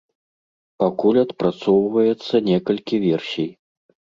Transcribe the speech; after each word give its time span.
Пакуль 0.83 1.19
адпрацоўваецца 1.25 2.43
некалькі 2.51 2.95
версій. 3.07 3.49